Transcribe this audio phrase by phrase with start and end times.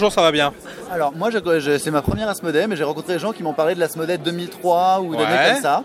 [0.00, 0.54] Bonjour, ça va bien.
[0.90, 3.52] Alors moi je- je- c'est ma première Asmodée mais j'ai rencontré des gens qui m'ont
[3.52, 5.52] parlé de l'Asmodée 2003 ou d'années Ouais.
[5.52, 5.82] comme ça.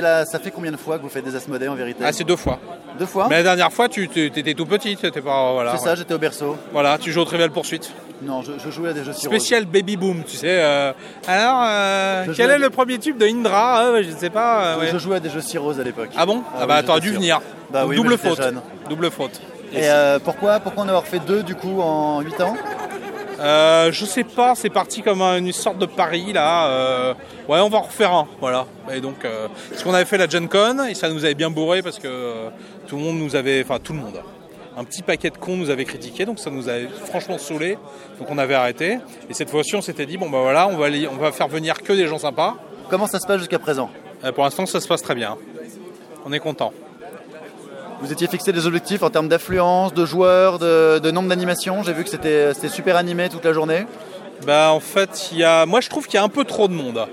[0.00, 2.24] La- ça fait combien de fois que vous faites des Asmodées en vérité Ah, c'est
[2.24, 2.58] deux fois.
[2.98, 5.52] Deux fois Mais la dernière fois, tu t'étais tout petit, t'étais pas.
[5.52, 6.56] Voilà, C'est ça, j'étais au berceau.
[6.72, 7.92] Voilà, tu joues au Trivial Poursuite.
[8.22, 10.46] Non, je, je jouais à des jeux sur Spécial Baby Boom, tu sais.
[10.48, 10.92] euh,
[11.28, 14.64] Alors, euh, quel est le premier tube de Indra Je ne sais pas.
[14.64, 14.88] euh, Je, ouais.
[14.90, 16.08] je jouais à des jeux Cirrose à l'époque.
[16.16, 17.40] Ah bon Ah Ah oui, bah, t'aurais dû venir.
[17.70, 18.40] Bah oui, double faute.
[18.88, 19.38] Double faute.
[19.74, 22.56] Et euh, pourquoi, pourquoi en avoir fait deux du coup en 8 ans
[23.40, 26.66] Euh, je sais pas, c'est parti comme un- une sorte de pari là.
[26.68, 27.14] euh,
[27.48, 28.66] ouais, on va en refaire un, voilà.
[28.92, 31.50] Et donc, euh, parce qu'on avait fait la Gen Con et ça nous avait bien
[31.50, 32.34] bourré parce que
[32.86, 34.20] tout le monde nous avait, enfin tout le monde,
[34.76, 37.78] un petit paquet de cons nous avait critiqué, donc ça nous avait franchement saoulé.
[38.18, 38.98] Donc on avait arrêté.
[39.30, 41.48] Et cette fois-ci, on s'était dit bon bah voilà, on va aller, on va faire
[41.48, 42.56] venir que des gens sympas.
[42.90, 43.88] Comment ça se passe jusqu'à présent?
[44.34, 45.36] Pour l'instant, ça se passe très bien.
[46.26, 46.74] On est content.
[48.00, 51.82] Vous étiez fixé des objectifs en termes d'affluence, de joueurs, de, de nombre d'animations.
[51.82, 53.84] J'ai vu que c'était c'était super animé toute la journée.
[54.46, 56.66] Bah en fait, il y a, moi je trouve qu'il y a un peu trop
[56.66, 57.06] de monde.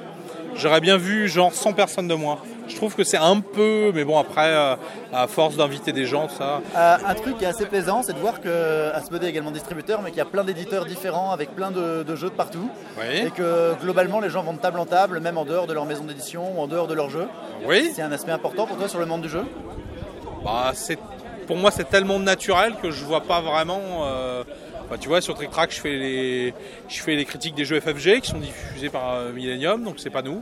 [0.56, 2.40] J'aurais bien vu genre 100 personnes de moins.
[2.68, 4.76] Je trouve que c'est un peu, mais bon après, euh,
[5.14, 6.62] à force d'inviter des gens, ça.
[6.76, 10.02] Euh, un truc qui est assez plaisant, c'est de voir que Asmodee est également distributeur,
[10.02, 12.70] mais qu'il y a plein d'éditeurs différents avec plein de, de jeux de partout.
[12.98, 13.28] Oui.
[13.28, 15.86] Et que globalement, les gens vont de table en table, même en dehors de leur
[15.86, 17.28] maison d'édition ou en dehors de leur jeu.
[17.66, 17.92] Oui.
[17.96, 19.44] C'est un aspect important pour toi sur le monde du jeu?
[20.48, 20.72] Bah
[21.46, 23.82] pour moi c'est tellement naturel que je vois pas vraiment.
[24.06, 24.44] euh,
[24.96, 28.88] tu vois, sur Trick Track, je fais les, critiques des jeux FFG qui sont diffusés
[28.90, 30.42] par euh, Millennium, donc c'est pas nous,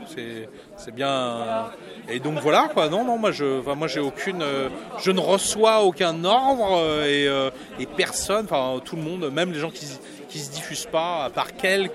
[0.78, 1.72] c'est, bien.
[2.10, 2.88] Et donc voilà quoi.
[2.90, 7.28] Non, non, moi je, moi j'ai aucune, euh, je ne reçois aucun ordre euh, et,
[7.28, 7.50] euh,
[7.98, 9.88] personne, enfin tout le monde, même les gens qui,
[10.30, 11.92] qui se diffusent pas, à part quelques,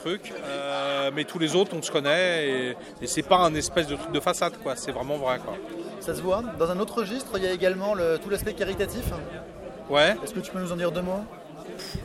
[0.00, 3.86] trucs, euh, mais tous les autres on se connaît et, et c'est pas un espèce
[3.86, 4.74] de truc de façade quoi.
[4.74, 5.56] C'est vraiment vrai quoi.
[6.04, 6.42] Ça se voit.
[6.58, 9.04] Dans un autre registre, il y a également le- tout l'aspect caritatif.
[9.88, 10.16] Ouais.
[10.22, 11.24] Est-ce que tu peux nous en dire deux mots?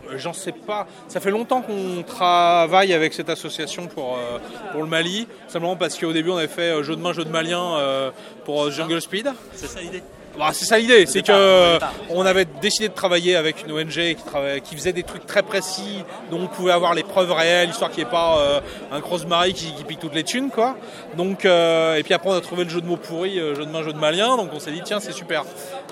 [0.09, 0.87] Euh, J'en sais pas.
[1.09, 4.39] Ça fait longtemps qu'on travaille avec cette association pour, euh,
[4.71, 5.27] pour le Mali.
[5.47, 8.11] Simplement parce qu'au début, on avait fait euh, jeu de main, jeu de malien euh,
[8.45, 9.31] pour Jungle Speed.
[9.53, 10.01] C'est ça l'idée.
[10.39, 11.94] Bah, c'est ça l'idée, c'est que départ.
[12.11, 14.16] on avait décidé de travailler avec une ONG
[14.63, 18.05] qui, faisait des trucs très précis, dont on pouvait avoir les preuves réelles, histoire qu'il
[18.05, 20.78] n'y ait pas euh, un gros mari qui, qui pique toutes les thunes, quoi.
[21.17, 23.66] Donc, euh, et puis après, on a trouvé le jeu de mots pourri, euh, jeu
[23.66, 25.44] de main, jeu de malien, donc on s'est dit tiens, c'est super.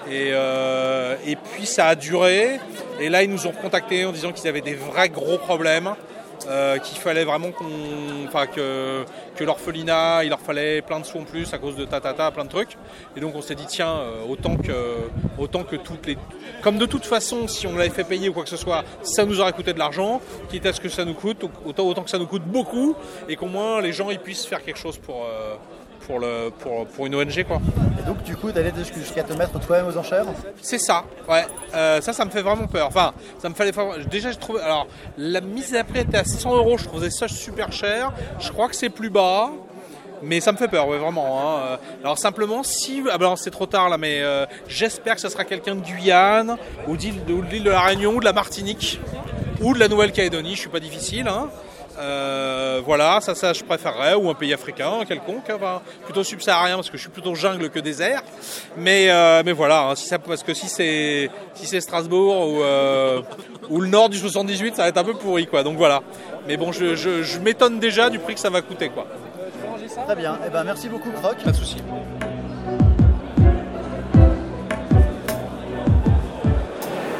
[0.09, 2.61] Et, euh, et puis ça a duré,
[3.01, 5.93] et là ils nous ont contactés en disant qu'ils avaient des vrais gros problèmes.
[6.47, 7.65] Euh, qu'il fallait vraiment qu'on,
[8.27, 9.03] enfin que,
[9.39, 12.49] l'orphelinat, il leur fallait plein de sous en plus à cause de tatata, plein de
[12.49, 12.77] trucs.
[13.15, 14.71] Et donc on s'est dit tiens, euh, autant que,
[15.37, 16.17] autant que toutes les,
[16.61, 19.25] comme de toute façon, si on l'avait fait payer ou quoi que ce soit, ça
[19.25, 22.09] nous aurait coûté de l'argent, quitte à ce que ça nous coûte, autant, autant que
[22.09, 22.95] ça nous coûte beaucoup
[23.27, 25.55] et qu'au moins les gens ils puissent faire quelque chose pour, euh,
[26.07, 27.59] pour le, pour, pour une ONG quoi.
[28.01, 30.25] Et donc, du coup, t'allais jusqu'à te mettre toi-même aux enchères
[30.61, 31.45] C'est ça, ouais.
[31.75, 32.87] Euh, ça, ça me fait vraiment peur.
[32.87, 33.71] Enfin, ça me fallait.
[34.09, 34.57] Déjà, je trouve.
[34.57, 34.87] Alors,
[35.17, 36.77] la mise à prix était à 100 euros.
[36.77, 38.13] Je trouvais ça super cher.
[38.39, 39.51] Je crois que c'est plus bas.
[40.23, 41.39] Mais ça me fait peur, ouais, vraiment.
[41.39, 41.59] hein.
[41.73, 45.29] Euh, Alors simplement, si, ah ben, c'est trop tard là, mais euh, j'espère que ça
[45.29, 46.57] sera quelqu'un de Guyane,
[46.87, 48.99] ou d'île de, ou de l'île de la Réunion, ou de la Martinique,
[49.61, 50.55] ou de la Nouvelle-Calédonie.
[50.55, 51.27] Je suis pas difficile.
[51.27, 51.49] Hein.
[51.99, 56.89] Euh, voilà, ça, ça, je préférerais, ou un pays africain quelconque, enfin, plutôt subsaharien parce
[56.89, 58.21] que je suis plutôt jungle que désert.
[58.77, 62.61] Mais, euh, mais voilà, hein, si ça, parce que si c'est si c'est Strasbourg ou,
[62.61, 63.21] euh,
[63.69, 65.63] ou le nord du 78, ça va être un peu pourri, quoi.
[65.63, 66.01] Donc voilà.
[66.47, 69.07] Mais bon, je, je, je m'étonne déjà du prix que ça va coûter, quoi.
[70.05, 70.37] Très bien.
[70.45, 71.37] Eh ben, merci beaucoup, Croc.
[71.43, 71.77] Pas de souci.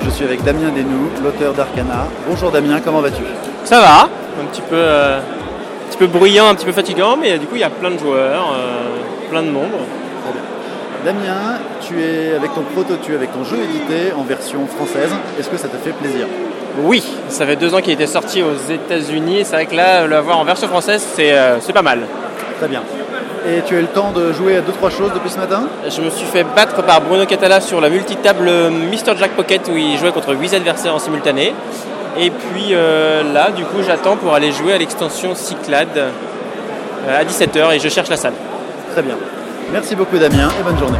[0.03, 2.07] Je suis avec Damien Desnoux, l'auteur d'Arcana.
[2.27, 3.23] Bonjour Damien, comment vas-tu?
[3.65, 4.09] Ça va,
[4.41, 7.55] un petit peu, euh, un petit peu bruyant, un petit peu fatigant, mais du coup
[7.55, 9.71] il y a plein de joueurs, euh, plein de monde.
[11.05, 15.11] Damien, tu es avec ton proto, tu es avec ton jeu édité en version française.
[15.39, 16.25] Est-ce que ça te fait plaisir?
[16.83, 19.39] Oui, ça fait deux ans qu'il était sorti aux États-Unis.
[19.39, 22.01] et C'est vrai que là, l'avoir en version française, c'est euh, c'est pas mal.
[22.57, 22.81] Très bien.
[23.47, 25.67] Et tu as eu le temps de jouer à deux trois choses depuis ce matin?
[25.87, 28.49] Je me suis fait battre par Bruno Catala sur la multitable
[28.91, 29.15] Mr.
[29.17, 31.53] Jack Pocket où il jouait contre 8 adversaires en simultané.
[32.19, 36.09] Et puis euh, là, du coup, j'attends pour aller jouer à l'extension Cyclade euh,
[37.21, 38.33] à 17h et je cherche la salle.
[38.93, 39.15] Très bien.
[39.71, 40.97] Merci beaucoup Damien et bonne journée.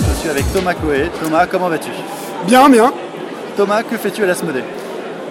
[0.00, 1.10] Je suis avec Thomas Coé.
[1.22, 1.90] Thomas, comment vas-tu?
[2.46, 2.92] Bien, bien.
[3.56, 4.62] Thomas, que fais-tu à l'Asmodée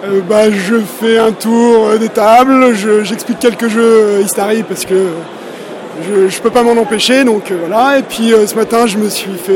[0.04, 4.84] Euh, bah, je fais un tour euh, des tables, je- j'explique quelques jeux Istari parce
[4.86, 5.08] que
[6.08, 7.98] je, je peux pas m'en empêcher, donc euh, voilà.
[7.98, 9.52] Et puis euh, ce matin, je me suis fait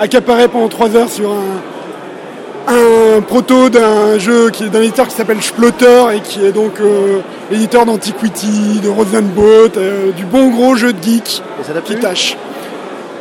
[0.00, 5.14] accaparer pendant 3 heures sur un, un proto d'un jeu qui est d'un éditeur qui
[5.14, 7.20] s'appelle Splotter et qui est donc euh,
[7.50, 12.36] l'éditeur d'Antiquity, de Rosenboat, euh, du bon gros jeu de geek Et ça qui tâche.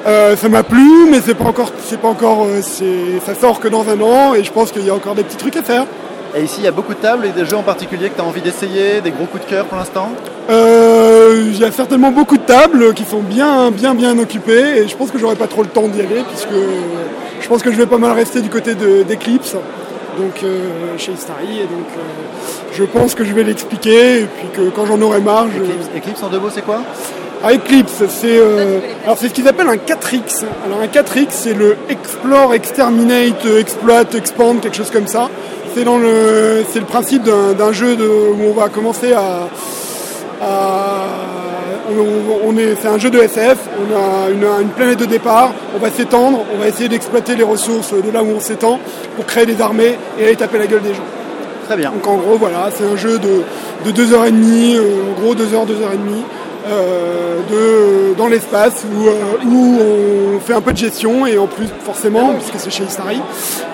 [0.05, 3.59] Euh, ça m'a plu, mais c'est pas encore, c'est pas encore, euh, c'est, ça sort
[3.59, 5.63] que dans un an et je pense qu'il y a encore des petits trucs à
[5.63, 5.85] faire.
[6.35, 8.21] Et ici, il y a beaucoup de tables et des jeux en particulier que tu
[8.21, 10.11] as envie d'essayer, des gros coups de cœur pour l'instant?
[10.49, 14.95] Il y a certainement beaucoup de tables qui sont bien, bien, bien occupées et je
[14.95, 16.49] pense que j'aurai pas trop le temps d'y aller puisque
[17.41, 19.53] je pense que je vais pas mal rester du côté de- d'Eclipse,
[20.17, 22.01] donc euh, chez Istari et donc euh,
[22.73, 25.61] je pense que je vais l'expliquer et puis que quand j'en aurai marre, je...
[25.61, 26.81] Eclipse, Eclipse en deux mots, c'est quoi?
[27.43, 30.43] Ah, Eclipse, c'est euh, alors c'est ce qu'ils appellent un 4X.
[30.65, 35.29] Alors un 4X, c'est le Explore, Exterminate, Exploit, Expand, quelque chose comme ça.
[35.75, 39.47] C'est dans le c'est le principe d'un jeu de, où on va commencer à-
[40.41, 43.57] on, on est c'est un jeu de SF.
[43.79, 45.51] On a une, une planète de départ.
[45.75, 46.39] On va s'étendre.
[46.55, 48.79] On va essayer d'exploiter les ressources de là où on s'étend
[49.15, 51.03] pour créer des armées et aller taper la gueule des gens.
[51.67, 51.91] Très bien.
[51.91, 53.41] Donc en gros, voilà, c'est un jeu de,
[53.89, 54.81] de 2h30, euh,
[55.17, 56.21] en gros 2h, 2h30,
[56.67, 59.79] euh, de, dans l'espace où, euh, où
[60.35, 63.19] on fait un peu de gestion et en plus forcément, puisque c'est chez Istari,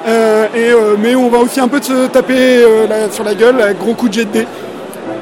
[0.07, 3.35] euh, et, euh, mais on va aussi un peu se taper euh, la- sur la
[3.35, 4.47] gueule avec gros coup de jet de dés.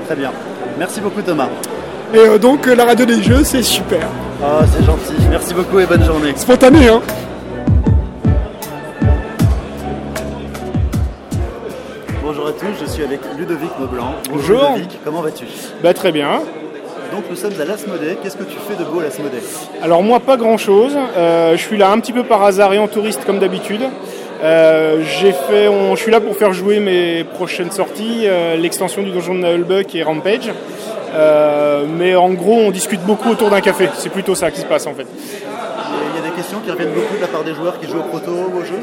[0.06, 0.32] Très bien.
[0.80, 1.50] Merci beaucoup Thomas.
[2.14, 4.08] Et euh, donc euh, la radio des jeux, c'est super.
[4.42, 5.28] Oh, c'est gentil.
[5.30, 6.32] Merci beaucoup et bonne journée.
[6.38, 7.02] Spontané, hein
[12.24, 14.16] Bonjour à tous, je suis avec Ludovic Maublanc.
[14.32, 14.72] Bonjour.
[14.78, 15.44] Ludovic, comment vas-tu?
[15.84, 16.44] Bah très bien.
[17.12, 18.18] Donc nous sommes à l'Asmodée.
[18.24, 19.40] Qu'est-ce que tu fais de beau à l'Asmodée
[19.82, 20.94] Alors moi pas grand chose.
[21.18, 23.82] je suis là un petit peu par hasard et en touriste comme d'habitude.
[24.42, 29.02] Euh, j'ai fait, on- je suis là pour faire jouer mes prochaines sorties, euh, l'extension
[29.02, 30.50] du donjon de Nullbuck et Rampage.
[31.14, 33.90] Euh, mais en gros, on discute beaucoup autour d'un café.
[33.98, 35.06] C'est plutôt ça qui se passe en fait.
[35.12, 38.00] Il y a des questions qui reviennent beaucoup de la part des joueurs qui jouent
[38.00, 38.80] au proto ou au jeu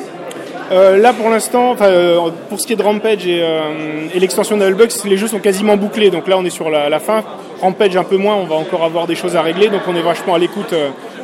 [0.73, 2.19] Euh, là pour l'instant, euh,
[2.49, 5.39] pour ce qui est de Rampage et, euh, et l'extension de Nullbuck, les jeux sont
[5.39, 6.11] quasiment bouclés.
[6.11, 7.23] Donc là, on est sur la, la fin.
[7.61, 9.69] Rampage un peu moins, on va encore avoir des choses à régler.
[9.69, 10.75] Donc on est vachement à l'écoute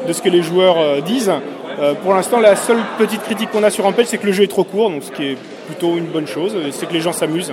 [0.06, 1.32] de ce que les joueurs disent.
[1.82, 4.44] Euh, pour l'instant, la seule petite critique qu'on a sur Rampage, c'est que le jeu
[4.44, 5.36] est trop court, donc ce qui est
[5.66, 6.56] plutôt une bonne chose.
[6.70, 7.52] C'est que les gens s'amusent.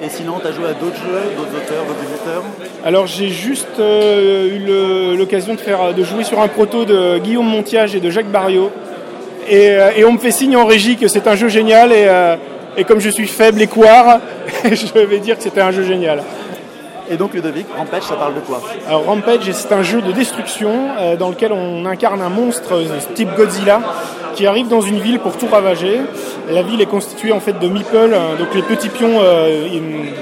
[0.00, 2.44] Et sinon, tu as joué à d'autres jeux, d'autres auteurs, d'autres éditeurs
[2.84, 7.48] Alors j'ai juste euh, eu l'occasion de faire de jouer sur un proto de Guillaume
[7.48, 8.70] Montiage et de Jacques Barriot.
[9.48, 12.06] Et, euh, et on me fait signe en régie que c'est un jeu génial et,
[12.06, 12.36] euh,
[12.76, 14.20] et comme je suis faible et couard,
[14.64, 16.22] je vais dire que c'était un jeu génial.
[17.10, 20.88] Et donc Ludovic, Rampage, ça parle de quoi Alors Rampage, c'est un jeu de destruction
[20.98, 23.80] euh, dans lequel on incarne un monstre euh, type Godzilla
[24.38, 26.00] qui arrive dans une ville pour tout ravager.
[26.48, 29.68] La ville est constituée en fait de meeple, euh, donc les petits pions euh,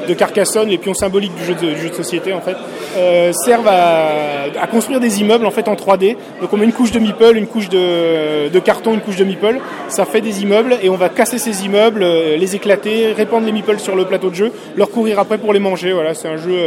[0.09, 2.57] de Carcassonne, les pions symboliques du jeu de, société en fait,
[2.97, 6.16] euh, servent à, construire des immeubles en fait en 3D.
[6.40, 9.61] Donc on met une couche de meeple, une couche de, carton, une couche de meeple,
[9.88, 13.78] ça fait des immeubles et on va casser ces immeubles, les éclater, répandre les meeples
[13.78, 15.93] sur le plateau de jeu, leur courir après pour les manger.
[15.93, 16.59] Voilà, c'est un jeu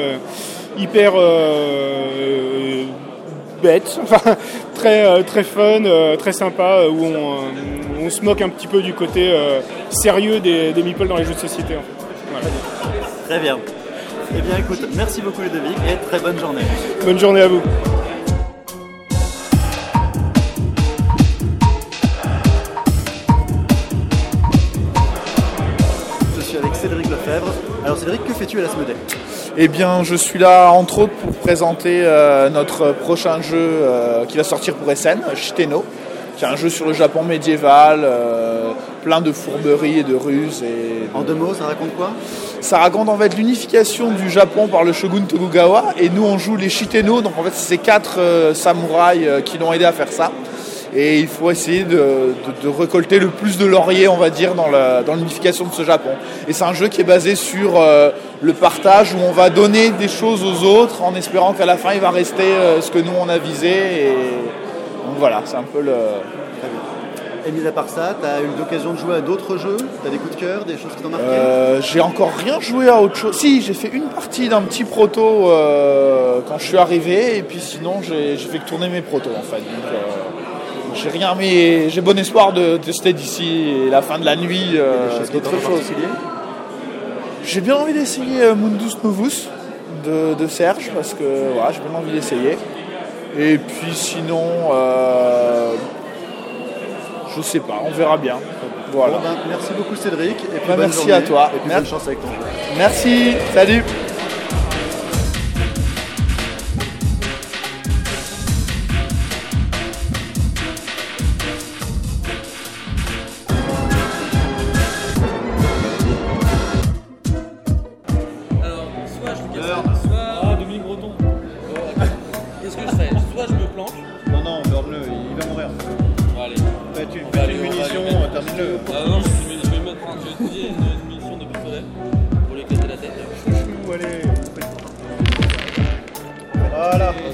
[0.77, 2.83] hyper euh,
[3.61, 4.35] bête, enfin,
[4.73, 8.49] très, euh, très fun, euh, très sympa, euh, où on, euh, on se moque un
[8.49, 11.75] petit peu du côté euh, sérieux des, des meeples dans les jeux de société.
[11.75, 12.05] En fait.
[12.31, 12.47] Voilà.
[13.27, 13.57] Très bien.
[14.37, 16.61] Eh bien écoute, merci beaucoup Ludovic et très bonne journée.
[17.03, 17.61] Bonne journée à vous.
[26.37, 27.53] Je suis avec Cédric Lefebvre.
[27.83, 28.93] Alors Cédric, que fais-tu à l'Asmodée
[29.57, 34.37] Eh bien, je suis là entre autres pour présenter euh, notre prochain jeu euh, qui
[34.37, 35.83] va sortir pour SN, Shiteno,
[36.37, 38.69] qui est un jeu sur le Japon médiéval, euh,
[39.03, 40.63] plein de fourberies et de ruses.
[40.63, 41.09] Et...
[41.13, 42.11] En deux mots, ça raconte quoi?
[42.61, 46.55] Ça raconte en fait l'unification du Japon par le shogun Tokugawa, et nous on joue
[46.55, 48.19] les Shiteno, donc en fait c'est ces quatre
[48.53, 50.31] samouraïs qui l'ont aidé à faire ça.
[50.95, 54.55] Et il faut essayer de, de- de récolter le plus de lauriers, on va dire,
[54.55, 56.09] dans l'unification de ce Japon.
[56.47, 57.79] Et c'est un jeu qui est basé sur
[58.41, 61.93] le partage, où on va donner des choses aux autres en espérant qu'à la fin
[61.93, 63.67] il va rester euh, ce que nous on a visé.
[63.69, 64.13] Et
[65.05, 65.93] donc voilà, c'est un peu le.
[67.47, 69.77] Et mis à part ça, tu as eu l'occasion de jouer à d'autres jeux?
[69.77, 71.25] Tu as des coups de cœur, des choses qui t'ont marqué?
[71.25, 73.35] Euh, j'ai encore rien joué à autre chose.
[73.35, 77.59] Si, j'ai fait une partie d'un petit proto euh, quand je suis arrivé, et puis
[77.59, 79.57] sinon j'ai fait que tourner mes protos en fait.
[79.57, 84.35] Donc, euh, j'ai rien, mais j'ai bon espoir de tester d'ici la fin de la
[84.35, 84.71] nuit
[85.31, 85.91] Des t'ont en choses.
[87.51, 89.49] J'ai bien envie d'essayer euh, Mundus Novus
[90.05, 91.23] de, de Serge parce que
[91.55, 92.59] voilà, j'ai bien envie d'essayer.
[93.35, 95.71] Et puis sinon, euh,
[97.35, 98.35] je sais pas, on verra bien.
[98.91, 99.17] Voilà.
[99.17, 100.35] Bon, ben, merci beaucoup Cédric.
[100.35, 101.13] Et puis bonne merci journée.
[101.13, 101.49] à toi.
[101.55, 101.81] Et puis Merci.
[101.81, 102.75] bonne chance avec ton jeu.
[102.77, 103.83] Merci, salut.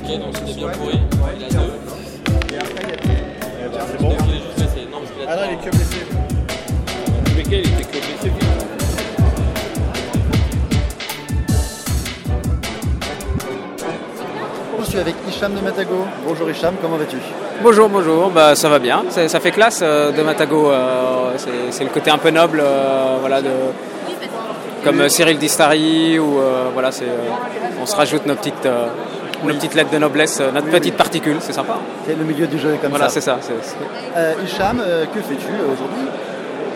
[0.08, 1.00] Ok, donc c'était bien pourri.
[1.38, 1.72] Il a deux.
[3.92, 4.10] C'est bon.
[4.10, 4.88] Donc il est juste blessé.
[4.92, 5.98] Non, parce qu'il a Ah non, il est que blessé.
[7.36, 8.32] Mais quel il était que blessé.
[14.80, 16.06] Je suis avec Hicham de Matago?
[16.28, 17.18] Bonjour Hicham, comment vas-tu?
[17.64, 21.72] Bonjour, bonjour, bah, ça va bien, C'est- ça fait classe euh, de Matago, euh, c'est-
[21.72, 23.50] c'est le côté un peu noble, euh, voilà, de,
[24.84, 28.66] comme euh, Cyril Distari, ou euh, voilà, c'est, euh, on se rajoute nos petites,
[29.44, 31.76] euh, nos petites lettres de noblesse, euh, notre petite particule, c'est sympa.
[32.08, 33.16] C'est le milieu du jeu comme Voilà, ça.
[33.16, 33.38] c'est ça.
[33.42, 33.76] c'est- c'est-
[34.18, 36.06] Euh, Hicham, euh, que fais-tu euh, aujourd'hui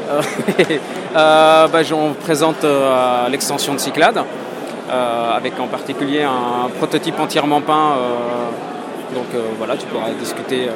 [1.13, 2.65] bah, on présente
[3.29, 4.19] l'extension de Cyclade,
[4.89, 7.93] avec en particulier un prototype entièrement peint.
[9.13, 9.27] donc
[9.59, 10.67] voilà, tu pourras discuter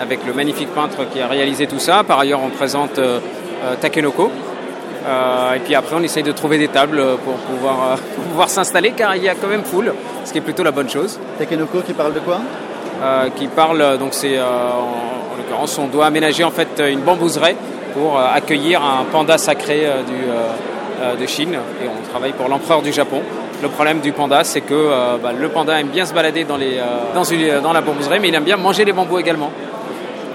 [0.00, 2.02] avec le magnifique peintre qui a réalisé tout ça.
[2.02, 2.98] Par ailleurs, on présente
[3.80, 4.30] Takenoko.
[5.04, 7.96] Euh, et puis après, on essaye de trouver des tables pour pouvoir, euh,
[8.30, 9.92] pouvoir s'installer, car il y a quand même foule,
[10.24, 11.18] ce qui est plutôt la bonne chose.
[11.38, 12.38] Takenoko qui parle de quoi
[13.02, 17.00] Euh, qui parle, donc c'est euh, en, en l'occurrence, on doit aménager en fait une
[17.00, 17.56] bambouseraie
[17.94, 20.34] pour euh, accueillir un panda sacré euh, du, euh,
[21.02, 23.20] euh, de Chine et on travaille pour l'empereur du Japon.
[23.60, 26.56] Le problème du panda, c'est que euh, bah, le panda aime bien se balader dans,
[26.56, 29.50] les, euh, dans, une- dans la bambouserie, mais il aime bien manger les bambous également.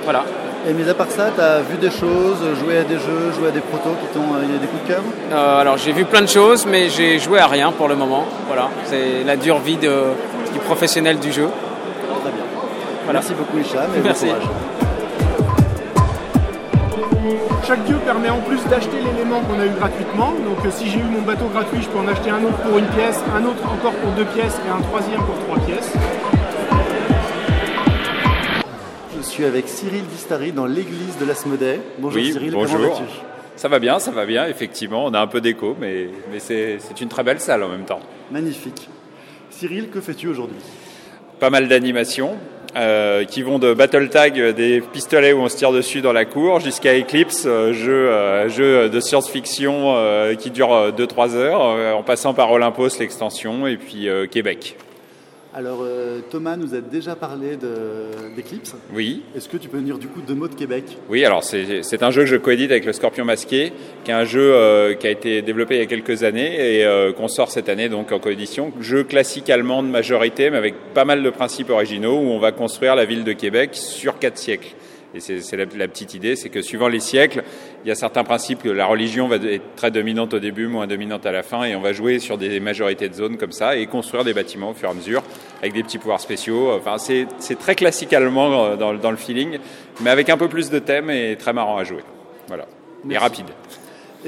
[0.03, 0.23] Voilà.
[0.67, 3.47] Et mis à part ça, tu as vu des choses, joué à des jeux, joué
[3.47, 5.77] à des protos qui t'ont euh, il y a des coups de cœur Euh, alors
[5.77, 8.25] j'ai vu plein de choses, mais j'ai joué à rien pour le moment.
[8.47, 10.11] Voilà, c'est la dure vie de-
[10.51, 11.47] du professionnel du jeu.
[12.21, 12.43] Très bien.
[13.05, 13.19] Voilà.
[13.21, 14.25] Merci beaucoup Hicham et bon Merci.
[14.25, 14.43] courage.
[17.65, 20.31] Chaque dieu permet en plus d'acheter l'élément qu'on a eu gratuitement.
[20.45, 22.77] Donc euh, si j'ai eu mon bateau gratuit, je peux en acheter un autre pour
[22.77, 25.91] une pièce, un autre encore pour deux pièces et un troisième pour trois pièces.
[29.37, 31.79] Suis avec Cyril Distari dans l'église de l'Asmodée.
[31.99, 32.79] Bonjour Oui, Cyril, bonjour.
[32.79, 33.03] comment vas-tu?
[33.55, 35.05] Ça va bien, ça va bien, effectivement.
[35.05, 37.99] On a un peu d'écho, mais, mais c'est une très belle salle en même temps.
[38.31, 38.89] Magnifique.
[39.51, 40.57] Cyril, que fais-tu aujourd'hui?
[41.39, 42.35] Pas mal d'animations
[42.75, 46.13] euh, qui vont de Battle Tag, euh, des pistolets où on se tire dessus dans
[46.13, 49.95] la cour, jusqu'à Eclipse, euh, jeu, euh, jeu de science-fiction
[50.39, 54.77] qui dure 2-3 heures, en passant par Olympos, l'extension, et puis Québec.
[55.53, 58.75] Alors euh, Thomas nous a déjà parlé de- d'Eclipse.
[58.93, 59.23] Oui.
[59.35, 60.83] Est-ce que tu peux nous dire du coup deux mots de Québec?
[61.09, 63.71] Oui, alors c'est un jeu que je coédite avec le Scorpion Masqué,
[64.03, 66.85] qui est un jeu euh, qui a été développé il y a quelques années et
[66.85, 68.71] euh, qu'on sort cette année donc en coédition.
[68.81, 72.51] Jeu classique allemand de majorité, mais avec pas mal de principes originaux où on va
[72.51, 74.75] construire la ville de Québec sur quatre siècles.
[75.15, 77.41] Et c'est c'est la, la petite idée, c'est que suivant les siècles,
[77.85, 80.87] il y a certains principes que la religion va être très dominante au début, moins
[80.87, 83.77] dominante à la fin, et on va jouer sur des majorités de zones comme ça
[83.77, 85.23] et construire des bâtiments au fur et à mesure
[85.61, 86.71] avec des petits pouvoirs spéciaux.
[86.73, 89.59] Enfin, c'est c'est très classique allemand euh, dans, le- dans le feeling,
[90.01, 92.03] mais avec un peu plus de thème et très marrant à jouer.
[92.47, 92.65] Voilà.
[93.09, 93.45] Et rapide.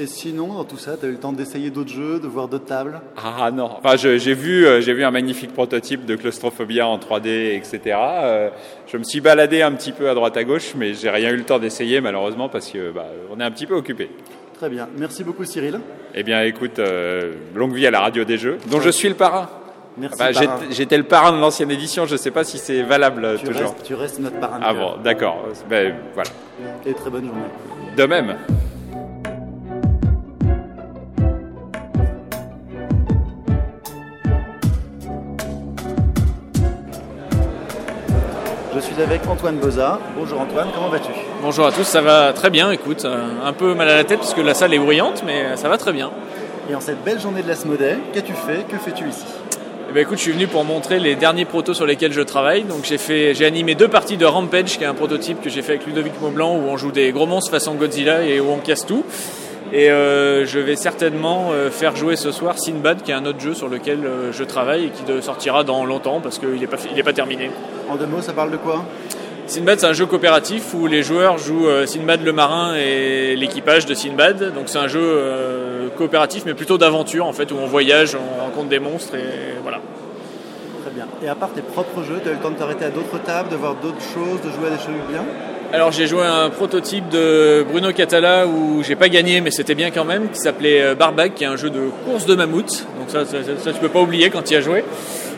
[0.00, 2.48] Et sinon, dans tout ça, tu as eu le temps d'essayer d'autres jeux, de voir
[2.48, 3.02] d'autres tables?
[3.22, 7.54] Ah non, enfin, j'ai vu, euh, j'ai vu un magnifique prototype de claustrophobia en 3D,
[7.54, 7.98] etc.
[7.98, 8.48] Euh,
[8.86, 11.36] je me suis baladé un petit peu à droite à gauche, mais j'ai rien eu
[11.36, 14.10] le temps d'essayer malheureusement parce que bah, on est un petit peu occupé.
[14.54, 14.88] Très bien.
[14.96, 15.78] Merci beaucoup Cyril.
[16.14, 19.16] Eh bien, écoute, euh, longue vie à la radio des jeux, dont je suis le
[19.16, 19.50] parrain.
[19.98, 20.18] Merci.
[20.18, 20.30] Bah,
[20.70, 23.72] j'étais- le parrain de l'ancienne édition, je ne sais pas si c'est valable tu, toujours.
[23.72, 24.60] restes, tu restes notre parrain.
[24.62, 25.44] Ah bon, d'accord.
[25.68, 26.30] Ben, voilà.
[26.86, 27.42] Et très bonne journée.
[27.98, 28.36] De même.
[38.94, 40.00] Suis avec Antoine Boza.
[40.16, 41.12] Bonjour Antoine, comment vas-tu?
[41.42, 44.18] Bonjour à tous, ça va très bien, écoute, euh, un peu mal à la tête
[44.18, 46.10] parce que la salle est bruyante, mais euh, ça va très bien.
[46.68, 48.66] Et en cette belle journée de l'Asmodée, qu'as-tu fait?
[48.68, 49.24] Que fais-tu ici?
[49.88, 52.64] Eh ben, écoute, je suis venu pour montrer les derniers protos sur lesquels je travaille.
[52.64, 55.62] Donc j'ai fait, j'ai animé deux parties de Rampage, qui est un prototype que j'ai
[55.62, 58.58] fait avec Ludovic Maublanc, où on joue des gros monstres façon Godzilla et où on
[58.58, 59.04] casse tout.
[59.72, 63.54] Et euh, je vais certainement faire jouer ce soir Sinbad, qui est un autre jeu
[63.54, 64.00] sur lequel
[64.32, 67.50] je travaille et qui sortira dans longtemps parce qu'il n'est pas, il est pas terminé.
[67.90, 68.84] En deux mots, ça parle de quoi?
[69.48, 73.84] Sinbad, c'est un jeu coopératif où les joueurs jouent euh, Sinbad le marin et l'équipage
[73.84, 74.54] de Sinbad.
[74.54, 78.44] Donc c'est un jeu euh, coopératif, mais plutôt d'aventure en fait, où on voyage, on
[78.44, 79.80] rencontre des monstres et voilà.
[80.82, 81.06] Très bien.
[81.20, 83.20] Et à part tes propres jeux, tu as eu le temps de t'arrêter à d'autres
[83.24, 85.24] tables, de voir d'autres choses, de jouer à des choses bien?
[85.72, 89.74] Alors j'ai joué à un prototype de Bruno Catala où j'ai pas gagné mais c'était
[89.74, 92.86] bien quand même, qui s'appelait euh, Barbac, qui est un jeu de course de mammouth.
[93.00, 94.84] Donc ça, ça, ça, ça, tu peux pas oublier quand tu y as joué.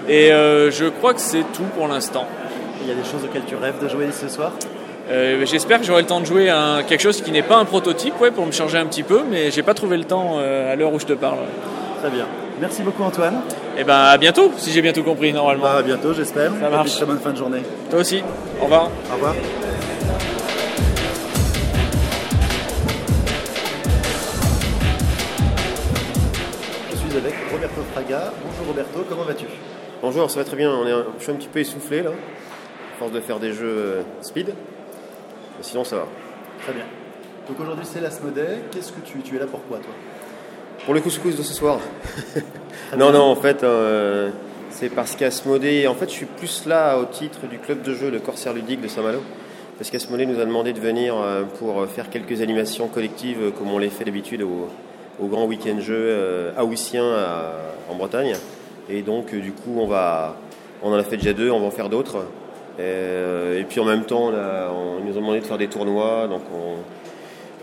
[0.09, 2.27] Et euh, je crois que c'est tout pour l'instant.
[2.83, 4.53] Il y a des choses auxquelles tu rêves de jouer ce soir
[5.11, 7.65] Euh, J'espère que j'aurai le temps de jouer à quelque chose qui n'est pas un
[7.65, 10.73] prototype, ouais, pour me changer un petit peu, mais j'ai pas trouvé le temps euh,
[10.73, 11.39] à l'heure où je te parle.
[12.01, 12.27] Très bien.
[12.61, 13.41] Merci beaucoup Antoine.
[13.79, 15.65] Et ben à bientôt, si j'ai bien tout compris normalement.
[15.65, 16.51] Bah, à bientôt, j'espère.
[16.61, 16.87] Ça marche.
[16.87, 17.63] Et puis, très bonne fin de journée.
[17.91, 18.23] Toi aussi.
[18.61, 18.91] Au revoir.
[19.11, 19.35] Au revoir.
[26.91, 28.33] Je suis avec Roberto Fraga.
[28.45, 29.47] Bonjour Roberto, comment vas-tu?
[30.03, 30.71] Bonjour, ça va très bien.
[30.71, 33.53] On est un- je suis un petit peu essoufflé là, à force de faire des
[33.53, 34.49] jeux euh, speed.
[34.49, 36.07] Mais sinon, ça va.
[36.65, 36.85] Très bien.
[37.49, 38.59] Donc aujourd'hui c'est l'Asmodée.
[38.71, 39.93] Qu'est-ce que tu, tu es là pourquoi toi?
[40.85, 41.79] Pour le couscous de ce soir.
[42.97, 44.31] non, non, en fait, euh,
[44.71, 48.11] c'est parce qu'Asmodée, en fait, je suis plus là au titre du club de jeu
[48.11, 49.21] de Corsair Ludique de Saint-Malo.
[49.79, 53.79] Parce qu'Asmodée nous a demandé de venir euh, pour faire quelques animations collectives comme on
[53.79, 54.69] les fait d'habitude au,
[55.21, 57.53] au grand week-end jeu haussien à-
[57.91, 58.35] en Bretagne.
[58.89, 60.37] Et donc, euh, du coup, on va,
[60.83, 62.19] on en a fait déjà deux, on va en faire d'autres.
[62.79, 66.27] Et, euh, puis en même temps, on ils nous ont demandé de faire des tournois,
[66.29, 66.43] donc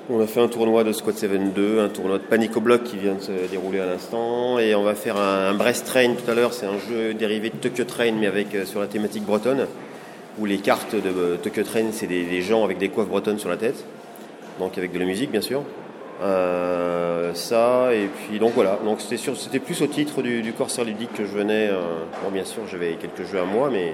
[0.09, 3.13] on, a fait un tournoi de Squad 7-2, un tournoi de Panico Block qui vient
[3.13, 6.33] de se dérouler à l'instant, et on va faire un, un Brest Train tout à
[6.33, 6.53] l'heure.
[6.53, 9.67] C'est un jeu dérivé de Tokyo Train, mais avec euh, sur la thématique bretonne,
[10.39, 13.57] où les cartes de Tokyo Train, c'est des gens avec des coiffes bretonnes sur la
[13.57, 13.83] tête,
[14.59, 15.63] donc avec de la musique bien sûr.
[16.21, 21.13] Euh, ça et puis donc voilà donc c'était plus au titre du, du Corsair ludique
[21.13, 21.79] que je venais euh,
[22.21, 23.93] bon bien sûr j'avais quelques jeux à moi mais,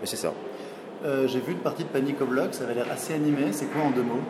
[0.00, 0.32] mais c'est ça
[1.04, 3.52] Euh, J'ai vu une partie de Panic au Bloc, ça avait l'air assez animé.
[3.52, 4.24] C'est quoi en deux mots?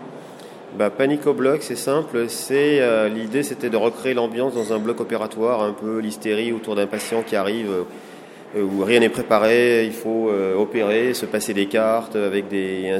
[0.76, 2.28] Bah, Panic au bloc, c'est simple.
[2.28, 6.74] C'est euh, l'idée, c'était de recréer l'ambiance dans un bloc opératoire, un peu l'hystérie autour
[6.74, 9.86] d'un patient qui arrive euh, où rien n'est préparé.
[9.86, 12.90] Il faut euh, opérer, se passer des cartes avec des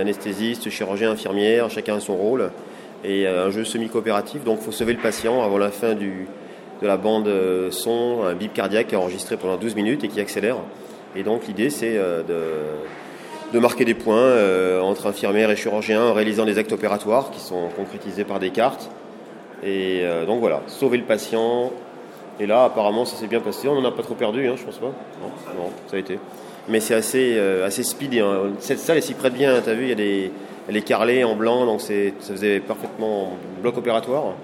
[0.00, 2.50] anesthésistes, chirurgiens, infirmières, chacun a son rôle.
[3.04, 6.26] Et euh, un jeu semi-coopératif, donc il faut sauver le patient avant la fin du,
[6.82, 10.56] de la bande euh, son, un bip cardiaque enregistré pendant 12 minutes et qui accélère.
[11.16, 12.38] Et donc l'idée, c'est euh, de
[13.50, 14.34] de marquer des points
[14.82, 18.90] entre infirmières et chirurgiens en réalisant des actes opératoires qui sont concrétisés par des cartes.
[19.64, 21.72] Et donc voilà, sauver le patient.
[22.40, 23.66] Et là, apparemment, ça s'est bien passé.
[23.66, 24.92] On n'en a pas trop perdu, hein, je pense pas.
[25.56, 26.18] Non, ça a été.
[26.68, 28.20] Mais c'est assez, euh, assez speedy.
[28.20, 28.50] hein.
[28.60, 29.60] Cette salle, elle s'y prête bien.
[29.62, 30.30] Tu as vu, il y a des,
[30.68, 34.34] elle est carrelée en blanc, donc c'est, ça faisait parfaitement bloc opératoire.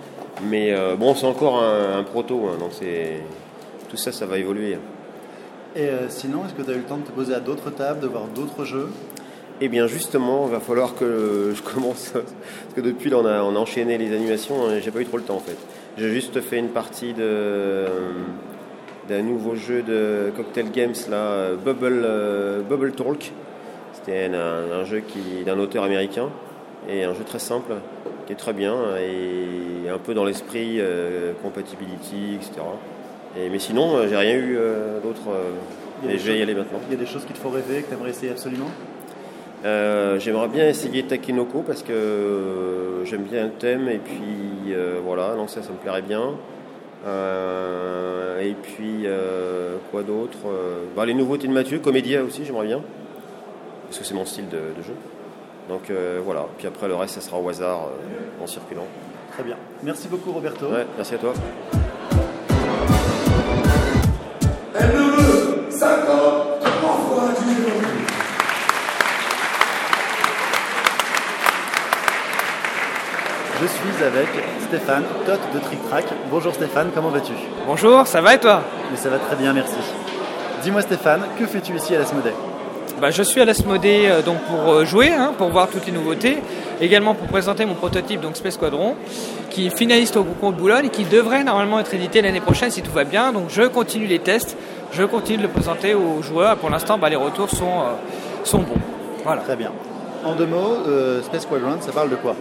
[0.48, 3.20] Mais euh, bon, c'est encore un, un proto, hein, donc c'est,
[3.88, 4.78] tout ça, ça va évoluer.
[5.76, 7.70] Et euh, sinon, est-ce que tu as eu le temps de te poser à d'autres
[7.70, 8.88] tables, de voir d'autres jeux?
[9.60, 13.42] Eh bien justement, il va falloir que je commence, parce que depuis là on a,
[13.42, 15.56] on a enchaîné les animations, hein, j'ai pas eu trop le temps en fait.
[15.96, 17.88] J'ai juste fait une partie de euh,
[19.08, 22.04] d'un nouveau jeu de Cocktail Games là, Bubble,
[22.68, 23.32] Bubble Talk.
[24.04, 26.28] C'était un, un jeu qui d'un auteur américain
[26.88, 27.72] et un jeu très simple
[28.26, 32.52] qui est très bien et un peu dans l'esprit euh, compatibility, etc.
[33.38, 35.22] Et, mais sinon, euh, j'ai rien eu euh, d'autre.
[35.28, 36.80] euh, et je vais y aller maintenant.
[36.90, 38.70] Il y a des choses qui te font rêver, que tu aimerais essayer absolument?
[39.64, 45.48] Euh, J'aimerais bien essayer Takinoko parce que j'aime bien le thème et puis voilà, donc
[45.48, 46.32] ça, ça me plairait bien.
[48.42, 49.06] Et puis
[49.90, 50.36] quoi d'autre?
[50.94, 52.82] Bah, Les nouveautés de Mathieu, Comédia aussi, j'aimerais bien
[53.94, 54.96] parce que c'est mon style de, de jeu.
[55.68, 58.86] Donc euh, voilà, puis après le reste, ça sera au hasard euh, en circulant.
[59.32, 59.54] Très bien.
[59.84, 60.66] Merci beaucoup Roberto.
[60.66, 61.32] Ouais, merci à toi.
[73.60, 74.26] Je suis avec
[74.66, 76.06] Stéphane, Tot de Trick Track.
[76.28, 77.34] Bonjour Stéphane, comment vas-tu?
[77.64, 78.64] Bonjour, ça va et toi?
[78.90, 79.76] Mais ça va très bien, merci.
[80.62, 82.32] Dis-moi Stéphane, que fais-tu ici à l'Asmodée
[83.00, 85.92] bah, Je suis à l'Asmodée euh, donc pour euh, jouer, hein, pour voir toutes les
[85.92, 86.38] nouveautés,
[86.80, 88.94] également pour présenter mon prototype donc Space Squadron,
[89.50, 92.70] qui est finaliste au concours de Boulogne et qui devrait normalement être édité l'année prochaine
[92.70, 93.32] si tout va bien.
[93.32, 94.56] Donc je continue les tests,
[94.92, 96.56] je continue de le présenter aux joueurs.
[96.56, 97.94] Pour l'instant, bah, les retours sont, euh,
[98.44, 98.80] sont bons.
[99.24, 99.42] Voilà.
[99.42, 99.72] Très bien.
[100.24, 102.34] En deux mots, euh, Space Squadron, ça parle de quoi?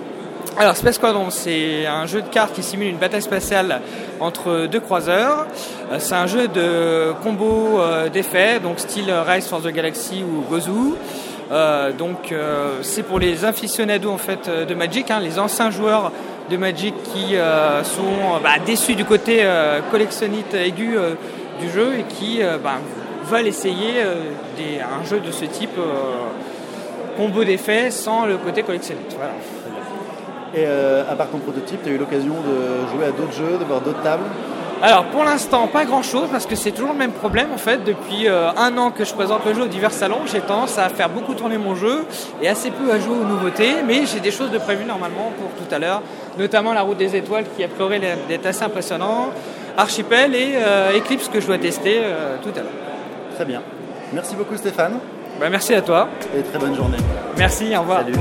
[0.56, 3.82] Alors Space Squadron, c'est un jeu de cartes qui simule une bataille spatiale
[4.20, 5.48] entre deux croiseurs.
[5.92, 10.42] Euh, C'est un jeu de combo euh, d'effets, donc style Rise for the Galaxy ou
[10.48, 10.94] Gozu.
[11.52, 12.34] Euh, donc
[12.84, 16.12] c'est pour les aficionados en fait de Magic, hein, les anciens joueurs
[16.52, 17.36] de Magic qui
[17.84, 19.44] sont bah, déçus du côté
[19.92, 20.96] collectionnite aigu
[21.60, 22.80] du jeu et qui bah,
[23.26, 25.78] veulent essayer un jeu de ce type
[27.18, 29.16] combo d'effets sans le côté collectionnite.
[29.18, 29.34] Voilà.
[30.56, 33.58] Et euh, à part ton prototype, tu as eu l'occasion de jouer à d'autres jeux,
[33.60, 34.24] de voir d'autres tables
[34.84, 37.84] Alors pour l'instant pas grand chose parce que c'est toujours le même problème en fait.
[37.84, 40.90] Depuis euh, un an que je présente le jeu aux divers salons, j'ai tendance à
[40.90, 42.06] faire beaucoup tourner mon jeu
[42.42, 43.76] et assez peu à jouer aux nouveautés.
[43.88, 46.02] Mais j'ai des choses de prévues normalement pour tout à l'heure,
[46.38, 49.30] notamment la route des étoiles qui a priori d'être assez impressionnant,
[49.78, 52.72] Archipel et euh, Eclipse que je dois tester euh, tout à l'heure.
[53.36, 53.62] Très bien.
[54.14, 55.00] Merci beaucoup Stéphane.
[55.40, 56.10] Bah, merci à toi.
[56.38, 56.98] Et très bonne journée.
[57.38, 58.02] Merci, au revoir.
[58.02, 58.20] Salut.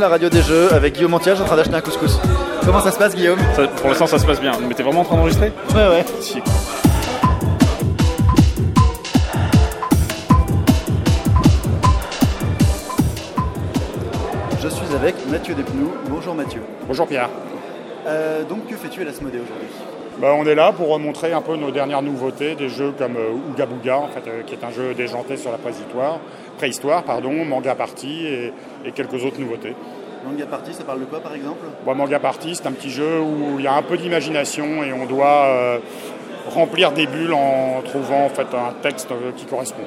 [0.00, 2.18] La radio des jeux avec Guillaume Montiage en train d'acheter un couscous.
[2.64, 3.38] Comment ça se passe Guillaume?
[3.56, 4.52] Ça- Pour l'instant, ça se passe bien.
[4.68, 5.52] Mais t'es vraiment en train d'enregistrer?
[5.74, 6.04] Ouais, ouais.
[6.20, 6.42] Si.
[14.62, 15.92] Je suis avec Mathieu Despnous.
[16.08, 16.62] Bonjour Mathieu.
[16.86, 17.28] Bonjour Pierre.
[18.06, 19.68] Euh, donc que fais-tu à l'Asmodée aujourd'hui?
[20.24, 23.50] Bah, on est là pour montrer un peu nos dernières nouveautés, des jeux comme euh,
[23.50, 26.18] Ouga Booga, en fait, euh, qui est un jeu déjanté sur la préhistoire,
[26.56, 28.52] préhistoire pardon, Manga Party et,
[28.86, 29.74] et quelques autres nouveautés.
[30.24, 31.66] Manga Party, ça parle de quoi par exemple?
[31.84, 34.94] Bon, Manga Party, c'est un petit jeu où il y a un peu d'imagination et
[34.94, 35.78] on doit euh,
[36.54, 39.84] remplir des bulles en trouvant en fait, un texte qui correspond.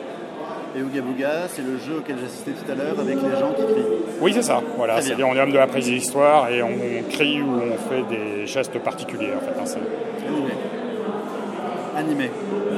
[0.78, 3.64] Et Ouga Booga, c'est le jeu auquel j'assistais tout à l'heure avec les gens qui
[3.64, 3.88] crient.
[4.22, 4.62] Oui, c'est ça.
[4.78, 5.26] Voilà, bien.
[5.26, 6.70] on est homme de la préhistoire et on
[7.10, 9.32] crie ou on fait des gestes particuliers.
[9.36, 10.52] En fait, hein, c'est- Animé.
[11.98, 12.32] Animé.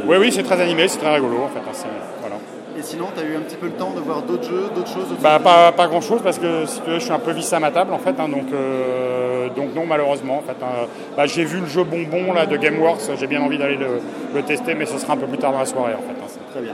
[0.08, 1.40] Oui, oui, c'est très animé, c'est très rigolo.
[1.44, 1.88] En fait, hein, c'est-
[2.22, 2.38] voilà.
[2.78, 4.94] Et sinon, tu as eu un petit peu le temps de voir d'autres jeux, d'autres
[4.94, 7.32] choses Bah, pas, pas grand chose parce que si tu veux, je suis un peu
[7.32, 10.56] vissé à ma table en fait, hein, donc, euh, donc non malheureusement en fait.
[10.64, 10.88] hein.
[11.18, 14.00] Bah, j'ai vu le jeu bonbon là de GameWorks, j'ai bien envie d'aller le,
[14.34, 16.14] le tester mais ce sera un peu plus tard dans la soirée en fait.
[16.24, 16.40] hein.
[16.54, 16.74] Très bien.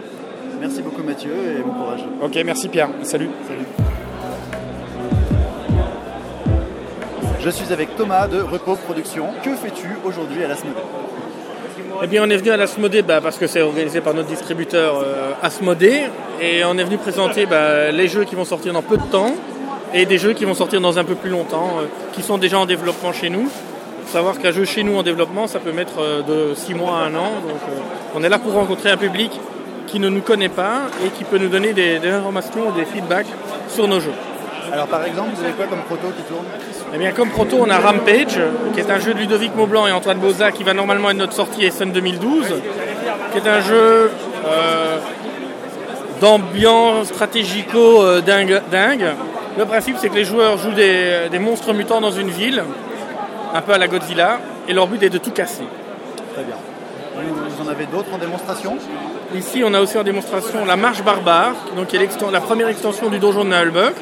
[0.60, 2.02] Merci beaucoup Mathieu et bon courage.
[2.22, 3.30] Ok merci Pierre, salut.
[3.48, 3.66] Salut.
[7.40, 9.28] Je suis avec Thomas de Repos Productions.
[9.44, 10.80] Que fais-tu aujourd'hui à l'Asmodée
[12.02, 14.98] Eh bien, on est venu à l'Asmodée bah, parce que c'est organisé par notre distributeur
[14.98, 16.06] euh, Asmodée
[16.42, 19.36] et on est venu présenter bah, les jeux qui vont sortir dans peu de temps
[19.94, 22.60] et des jeux qui vont sortir dans un peu plus longtemps, euh, qui sont déjà
[22.60, 23.48] en développement chez nous.
[24.06, 27.00] Faut savoir qu'un jeu chez nous en développement, ça peut mettre euh, de 6 mois
[27.00, 27.32] à un an.
[27.48, 27.80] Donc, euh,
[28.14, 29.32] on est là pour rencontrer un public
[29.96, 33.32] qui ne nous connaît pas et qui peut nous donner des, des informations, des feedbacks
[33.70, 34.12] sur nos jeux.
[34.74, 36.44] Alors par exemple, vous avez quoi comme proto qui tourne?
[36.94, 38.42] Eh bien, comme proto, on a Rampage,
[38.74, 41.32] qui est un jeu de Ludovic Maublanc et Antoine Boza, qui va normalement être notre
[41.32, 42.56] sortie Essen 2012,
[43.32, 44.12] qui est un jeu
[44.46, 44.98] euh,
[46.20, 49.14] d'ambiance stratégico euh, dingue, dingue.
[49.58, 52.62] Le principe, c'est que les joueurs jouent des, des monstres mutants dans une ville,
[53.54, 55.64] un peu à la Godzilla, et leur but est de tout casser.
[56.34, 56.56] Très bien.
[57.48, 58.78] Vous en avez d'autres en démonstration?
[59.38, 63.10] Ici, on a aussi en démonstration la Marche Barbare, donc qui est la première extension
[63.10, 63.94] du donjon de Nullbuck,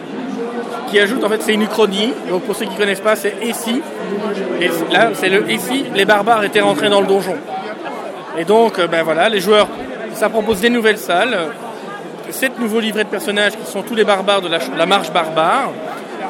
[0.89, 2.13] qui ajoute, en fait, c'est une uchronie.
[2.29, 3.81] Donc pour ceux qui ne connaissent pas, c'est ici.
[4.61, 7.35] Et là, c'est le ici, les barbares étaient rentrés dans le donjon.
[8.37, 9.67] Et donc, euh, ben voilà, les joueurs,
[10.13, 11.37] ça propose des nouvelles salles,
[12.29, 15.11] sept nouveaux livrets de personnages qui sont tous les barbares de la, ch- la Marche
[15.11, 15.71] Barbare,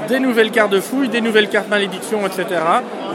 [0.08, 2.46] des nouvelles cartes de fouille, des nouvelles cartes malédiction, etc.,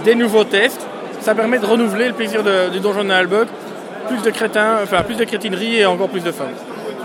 [0.04, 0.86] des nouveaux tests.
[1.20, 3.48] Ça permet de renouveler le plaisir du donjon de Nullbuck
[4.08, 6.44] plus de crétins, enfin plus de crétinerie et encore plus de fun.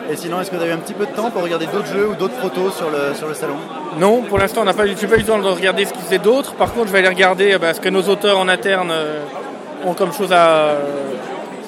[0.09, 2.09] Et sinon, est-ce que vous avez un petit peu de temps pour regarder d'autres jeux
[2.09, 3.55] ou d'autres protos sur le, sur le salon?
[3.99, 5.93] Non, pour l'instant, on n'a pas, eu- j'ai pas eu le temps de regarder ce
[5.93, 6.53] qu'ils faisaient d'autres.
[6.55, 9.21] Par contre, je vais aller regarder euh, bah, ce que nos auteurs en interne euh,
[9.85, 10.71] ont comme chose à,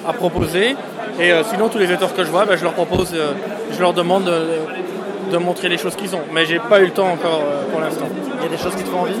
[0.06, 0.76] à proposer.
[1.18, 3.32] Et euh, sinon, tous les auteurs que je vois, bah, je leur propose, euh,
[3.72, 6.22] je leur demande de, de montrer les choses qu'ils ont.
[6.34, 8.06] Mais j'ai pas eu le temps encore euh, pour l'instant.
[8.38, 9.20] Il y a des choses qui te font envie?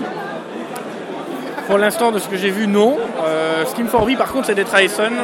[1.66, 2.98] Pour l'instant, de ce que j'ai vu, non.
[3.26, 5.14] Euh, ce qui me fait envie, par contre, c'est d'être à Essen.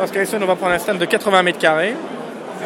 [0.00, 1.94] Parce qu'à on va prendre un stand de 80 mètres carrés.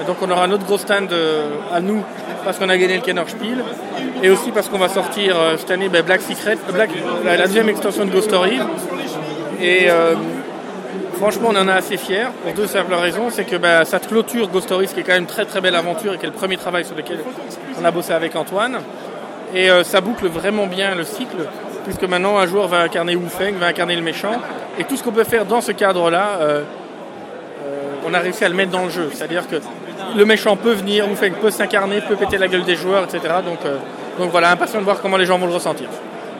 [0.06, 2.00] Donc, on aura un autre gros stand euh, à nous,
[2.44, 3.64] parce qu'on a gagné le Kenner Spiel.
[4.22, 6.90] Et aussi parce qu'on va sortir euh, cette année ben, Black Secret, euh, Black-
[7.24, 8.60] la, deuxième extension de Ghost Stories.
[9.60, 9.88] Et
[11.16, 13.30] franchement, on en est assez fiers, pour deux simples raisons.
[13.30, 15.74] C'est que ben, ça clôture Ghost Stories, qui est quand même une très très belle
[15.74, 17.18] aventure et qui est le premier travail sur lequel
[17.80, 18.78] on a bossé avec Antoine.
[19.54, 21.48] Et ça boucle vraiment bien le cycle,
[21.84, 24.40] puisque maintenant un joueur va incarner Wu Feng, va incarner le méchant.
[24.78, 26.38] Et tout ce qu'on peut faire dans ce cadre-là,
[28.04, 29.10] on a réussi à le mettre dans le jeu.
[29.12, 29.56] C'est-à-dire que
[30.16, 33.20] le méchant peut venir, Wu Feng peut s'incarner, peut péter la gueule des joueurs, etc.
[33.44, 33.76] Donc, euh,
[34.18, 35.88] donc voilà, impatient de voir comment les gens vont le ressentir.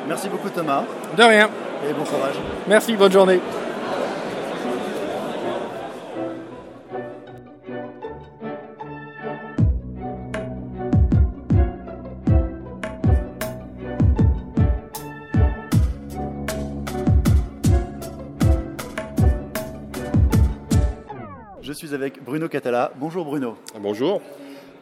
[0.09, 0.85] Merci beaucoup Thomas
[1.17, 1.49] De rien.
[1.89, 2.35] et bon courage.
[2.69, 3.41] Merci, bonne journée.
[23.15, 23.57] Bonjour Bruno.
[23.79, 24.23] Bonjour.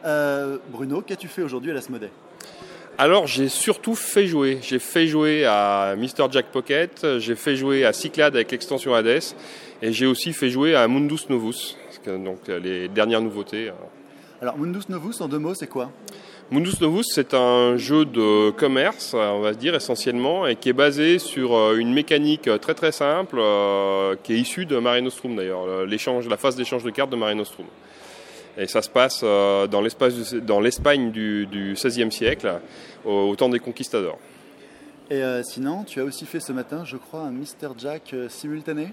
[0.03, 2.09] Euh, Bruno, qu'as-tu fait aujourd'hui à l'Asmodée
[2.97, 4.57] Alors j'ai surtout fait jouer.
[4.63, 6.31] J'ai fait jouer à Mr.
[6.31, 9.21] Jack Pocket, j'ai fait jouer à Cyclade avec l'extension Hades,
[9.83, 13.71] et j'ai aussi fait jouer à Mundus Novus, donc les dernières nouveautés.
[14.41, 15.91] Alors Mundus Novus, en deux mots, c'est quoi?
[16.49, 21.19] Mundus Novus, c'est un jeu de commerce, on va dire essentiellement, et qui est basé
[21.19, 25.85] sur euh, une mécanique très très simple, euh, qui est issue de Mare Nostrum d'ailleurs,
[25.85, 27.67] l'échange, la phase d'échange de cartes de Mare Nostrum.
[28.57, 32.59] Et ça se passe euh, dans l'espace- dans l'Espagne du, du XVIe siècle,
[33.05, 34.19] au, au temps des conquistadors.
[35.09, 37.73] Et euh, sinon, tu as aussi fait ce matin, je crois, un Mr.
[37.77, 38.89] Jack euh, simultané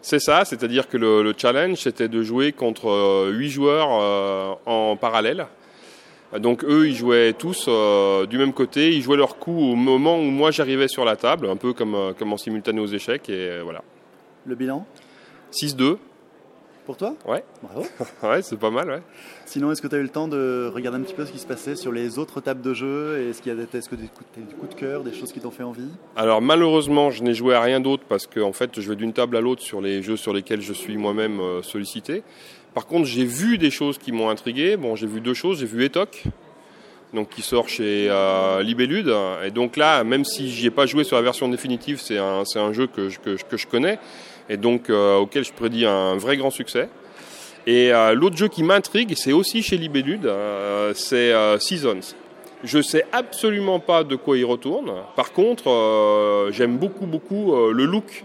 [0.00, 4.96] C'est ça, c'est-à-dire que le, le challenge, c'était de jouer contre 8 joueurs euh, en
[4.96, 5.46] parallèle.
[6.38, 10.16] Donc eux, ils jouaient tous euh, du même côté, ils jouaient leur coup au moment
[10.16, 13.28] où moi j'arrivais sur la table, un peu comme, euh, comme en simultané aux échecs,
[13.28, 13.82] et euh, voilà.
[14.46, 14.86] Le bilan?
[15.52, 15.96] 6-2.
[16.90, 17.44] Pour toi Ouais.
[17.62, 17.86] Bravo.
[18.24, 19.02] ouais, c'est pas mal, ouais.
[19.46, 21.38] Sinon, est-ce que tu as eu le temps de regarder un petit peu ce qui
[21.38, 23.94] se passait sur les autres tables de jeu Est-ce qu'il y a des, est-ce que
[23.94, 25.86] des coups, des coups de cœur, des choses qui t'ont fait envie?
[26.16, 29.12] Alors malheureusement, je n'ai joué à rien d'autre parce que en fait, je vais d'une
[29.12, 32.24] table à l'autre sur les jeux sur lesquels je suis moi-même euh, sollicité.
[32.74, 34.76] Par contre, j'ai vu des choses qui m'ont intrigué.
[34.76, 35.60] Bon, j'ai vu deux choses.
[35.60, 36.24] J'ai vu Etoc,
[37.14, 39.14] donc qui sort chez euh, Libellude.
[39.44, 42.44] Et donc là, même si j'y ai pas joué sur la version définitive, c'est un,
[42.44, 44.00] c'est un jeu que je, que, que je connais
[44.50, 46.90] et donc euh, auquel je prédis un vrai grand succès.
[47.66, 52.00] Et euh, l'autre jeu qui m'intrigue, c'est aussi chez Libellude, euh, c'est euh, Seasons.
[52.64, 54.92] Je sais absolument pas de quoi il retourne.
[55.16, 58.24] Par contre, euh, j'aime beaucoup, beaucoup euh, le look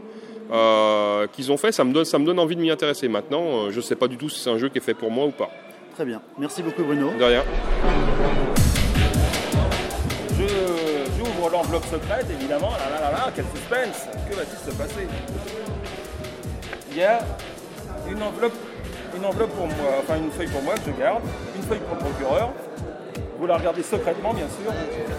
[0.52, 1.72] euh, qu'ils ont fait.
[1.72, 3.08] Ça me donne, ça me donne envie de m'y intéresser.
[3.08, 5.10] Maintenant, euh, je sais pas du tout si c'est un jeu qui est fait pour
[5.12, 5.50] moi ou pas.
[5.96, 6.22] Très bien.
[6.38, 7.12] Merci beaucoup, Bruno.
[7.18, 7.44] De rien.
[10.38, 10.46] Je-
[11.18, 12.72] J'ouvre l'enveloppe secrète, évidemment.
[12.72, 15.08] Là, là, là, là, quel suspense Que va-t-il se passer?
[16.96, 17.20] Il y a
[18.10, 18.54] une enveloppe,
[19.18, 21.98] une enveloppe pour moi, enfin une feuille pour moi que je garde, une feuille pour
[21.98, 22.54] le procureur.
[23.38, 24.72] Vous la regardez secrètement, bien sûr,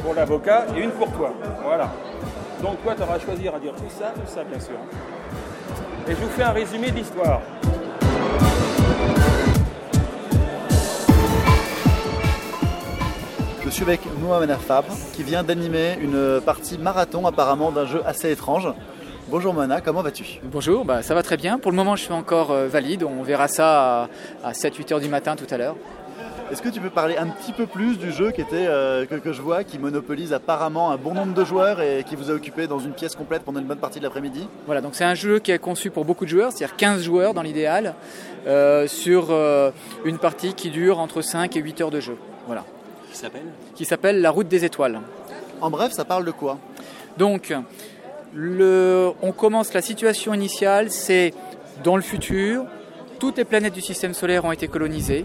[0.02, 1.34] pour l'avocat, et une pour toi.
[1.62, 1.92] Voilà.
[2.62, 4.76] Donc toi, tu auras à choisir à dire tout ça, tout ça, bien sûr.
[6.08, 7.42] Et je vous fais un résumé de l'histoire.
[13.62, 18.30] Je suis avec Mohamed Fabre qui vient d'animer une partie marathon apparemment d'un jeu assez
[18.30, 18.66] étrange.
[19.28, 20.38] Bonjour Moana, comment vas-tu?
[20.44, 21.58] Bonjour, bah, ça va très bien.
[21.58, 23.02] Pour le moment, je suis encore euh, valide.
[23.02, 24.08] On verra ça
[24.44, 25.74] à, 7-8 heures du matin tout à l'heure.
[26.52, 29.16] Est-ce que tu peux parler un petit peu plus du jeu qui était, euh, que,
[29.16, 32.34] que je vois, qui monopolise apparemment un bon nombre de joueurs et qui vous a
[32.34, 34.46] occupé dans une pièce complète pendant une bonne partie de l'après-midi?
[34.66, 37.34] Voilà, donc c'est un jeu qui est conçu pour beaucoup de joueurs, c'est-à-dire 15 joueurs
[37.34, 37.96] dans l'idéal,
[38.46, 39.72] euh, sur euh,
[40.04, 42.16] une partie qui dure entre 5 et 8 heures de jeu.
[42.46, 42.64] Voilà.
[43.10, 43.46] Qui s'appelle?
[43.74, 45.00] Qui s'appelle La route des étoiles.
[45.60, 46.58] En bref, ça parle de quoi?
[47.18, 47.52] Donc,
[48.36, 51.32] on commence la situation initiale, c'est
[51.82, 52.64] dans le futur,
[53.18, 55.24] toutes les planètes du système solaire ont été colonisées.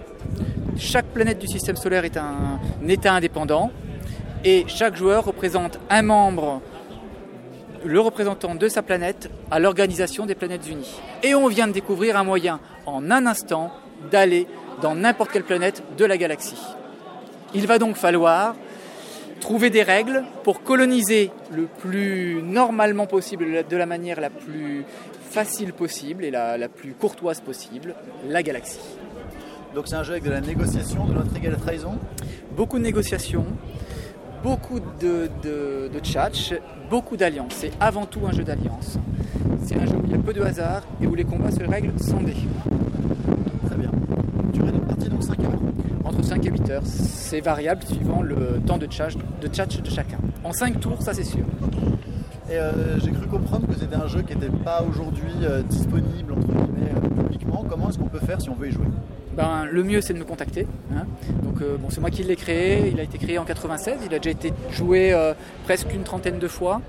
[0.77, 3.71] Chaque planète du système solaire est un État indépendant
[4.43, 6.61] et chaque joueur représente un membre,
[7.83, 10.95] le représentant de sa planète, à l'Organisation des planètes unies.
[11.23, 13.71] Et on vient de découvrir un moyen, en un instant,
[14.09, 14.47] d'aller
[14.81, 16.61] dans n'importe quelle planète de la galaxie.
[17.53, 18.55] Il va donc falloir
[19.41, 24.85] trouver des règles pour coloniser le plus normalement possible, de la manière la plus
[25.29, 27.95] facile possible et la, la plus courtoise possible,
[28.29, 28.79] la galaxie.
[29.75, 31.97] Donc c'est un jeu avec de la négociation, de l'intrigue et de la trahison?
[32.55, 33.45] Beaucoup de négociations,
[34.43, 36.53] beaucoup de, de, de tchatch,
[36.89, 37.53] beaucoup d'alliances.
[37.55, 38.97] C'est avant tout un jeu d'alliance.
[39.65, 41.63] C'est un jeu où il y a peu de hasard et où les combats se
[41.63, 42.35] règlent sans dés.
[45.01, 45.59] Partie donc 5 heures
[46.05, 46.81] Entre 5 et 8 heures.
[46.85, 50.17] C'est variable suivant le temps de tchatch de, tchatch de chacun.
[50.43, 51.43] En 5 tours, ça c'est sûr.
[52.49, 56.33] Et euh, j'ai cru comprendre que c'était un jeu qui n'était pas aujourd'hui euh, disponible
[56.33, 57.65] entre guillemets euh, publiquement.
[57.67, 58.85] Comment est-ce qu'on peut faire si on veut y jouer?
[59.35, 60.67] Ben, le mieux c'est de me contacter.
[60.93, 61.05] hein.
[61.43, 62.89] Donc euh, bon, c'est moi qui l'ai créé.
[62.91, 63.99] Il a été créé en 96.
[64.05, 65.33] Il a déjà été joué euh,
[65.63, 66.81] presque une trentaine de fois.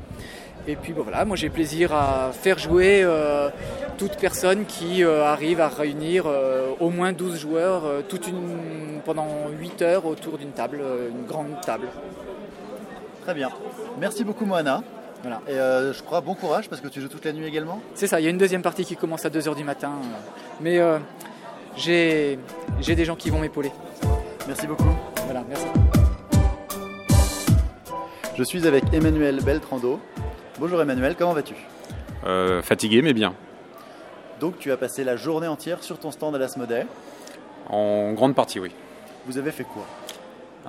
[0.68, 3.51] Et puis bon, voilà, moi j'ai plaisir à faire jouer euh,
[3.98, 9.48] toute personne qui euh, arrive à réunir euh, au moins 12 joueurs toute une, pendant
[9.59, 11.88] 8 heures autour d'une table, une grande table.
[13.22, 13.51] Très bien.
[13.98, 14.83] Merci beaucoup Moana.
[15.22, 15.40] Voilà.
[15.48, 15.55] Et
[15.92, 17.81] je crois bon courage parce que tu joues toute la nuit également.
[17.94, 19.92] C'est ça, il y a une deuxième partie qui commence à 2h du matin.
[20.61, 20.81] Mais
[21.77, 22.38] j'ai
[22.81, 23.72] j'ai des gens qui vont m'épauler.
[24.46, 24.90] Merci beaucoup.
[25.25, 25.66] Voilà, merci.
[28.37, 30.01] Je suis avec Emmanuel Beltrando.
[30.62, 31.57] Bonjour Emmanuel, comment vas-tu?
[32.25, 33.35] Euh, fatigué, mais bien.
[34.38, 36.85] Donc tu as passé la journée entière sur ton stand à l'Asmodée.
[37.68, 38.70] En grande partie, oui.
[39.27, 39.83] Vous avez fait quoi?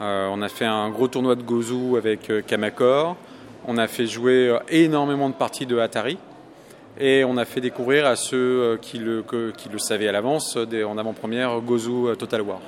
[0.01, 3.15] Euh, on a fait un gros tournoi de Gozu avec euh, Kamakor.
[3.67, 6.17] On a fait jouer énormément de parties de Atari.
[6.99, 9.23] Et on a fait découvrir à ceux qui le,
[9.55, 12.61] qui le savaient à l'avance, en avant-première, Gozu Total War.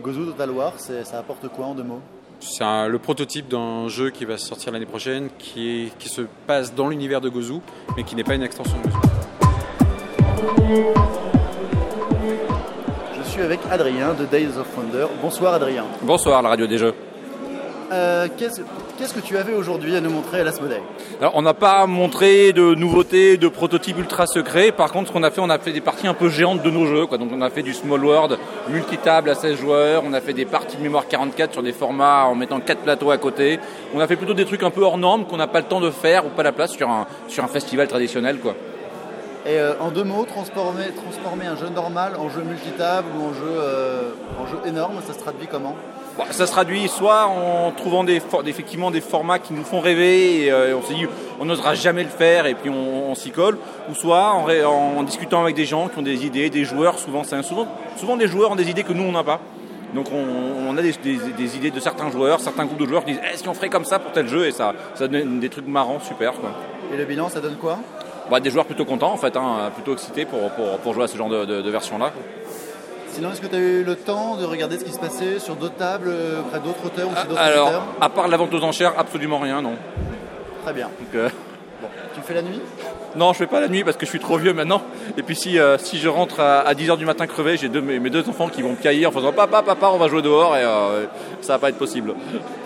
[0.00, 2.02] Gozu Total War, ça apporte quoi en deux mots?
[2.44, 6.22] C'est un- le prototype d'un jeu qui va sortir l'année prochaine, qui, est- qui se
[6.46, 7.60] passe dans l'univers de Gozu,
[7.96, 10.82] mais qui n'est pas une extension de Gozu.
[13.24, 15.06] Je suis avec Adrien de Days of Wonder.
[15.22, 15.84] Bonsoir Adrien.
[16.02, 16.94] Bonsoir, la radio des jeux.
[17.92, 18.62] Euh, Qu'est-ce
[18.98, 20.80] qu'est-ce que tu avais aujourd'hui à nous montrer à l'Asmodée
[21.20, 24.72] Alors, on n'a pas montré de nouveautés, de prototypes ultra secrets.
[24.72, 26.70] Par contre, ce qu'on a fait, on a fait des parties un peu géantes de
[26.70, 27.06] nos jeux.
[27.06, 27.18] Quoi.
[27.18, 30.02] Donc, on a fait du Small World, multitable à 16 joueurs.
[30.06, 33.10] On a fait des parties de mémoire 44 sur des formats en mettant quatre plateaux
[33.10, 33.60] à côté.
[33.94, 35.80] On a fait plutôt des trucs un peu hors normes qu'on n'a pas le temps
[35.80, 38.38] de faire ou pas la place sur un, sur un festival traditionnel.
[38.38, 38.54] Quoi.
[39.44, 43.34] Et euh, en deux mots, transformer, transformer un jeu normal en jeu multitable ou en
[43.34, 45.74] jeu, euh, en jeu énorme, ça se traduit comment?
[46.18, 50.44] Bon, ça se traduit soit en trouvant des, effectivement des formats qui nous font rêver
[50.44, 51.06] et euh, on s'est dit
[51.40, 53.56] on n'osera jamais le faire et puis on, on s'y colle,
[53.90, 57.66] ou soit en, discutant avec des gens qui ont des idées, des joueurs, souvent, souvent,
[57.96, 59.40] souvent des joueurs ont des idées que nous on n'a pas.
[59.94, 63.04] Donc on, on a des, des- des idées de certains joueurs, certains groupes de joueurs
[63.04, 65.48] qui disent est-ce qu'on ferait comme ça pour tel jeu et ça, ça donne des
[65.48, 66.32] trucs marrants, super.
[66.34, 66.50] Quoi.
[66.92, 67.78] Et le bilan, ça donne quoi?
[68.30, 71.08] Bah, des joueurs plutôt contents en fait, hein, plutôt excités pour, pour, pour jouer à
[71.08, 72.12] ce genre de, de- de version-là.
[73.12, 75.54] Sinon, est-ce que tu as eu le temps de regarder ce qui se passait sur
[75.56, 78.62] d'autres tables, euh, auprès d'autres auteurs ou chez d'autres Alors, à part la vente aux
[78.64, 79.74] enchères, absolument rien, non.
[80.64, 80.86] Très bien.
[80.86, 81.28] Donc, euh,
[82.14, 82.60] Tu fais la nuit?
[83.14, 84.82] Non, je fais pas la nuit parce que je suis trop vieux maintenant.
[85.18, 87.98] Et puis si, euh, si je rentre à, 10h du matin crevé, j'ai deux, mes,
[87.98, 90.56] mes deux enfants qui vont me cailler en faisant papa, papa, on va jouer dehors
[90.56, 91.04] et euh,
[91.42, 92.14] ça va pas être possible.